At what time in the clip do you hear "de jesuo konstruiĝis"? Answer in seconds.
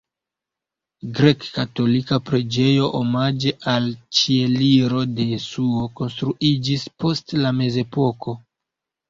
5.21-6.89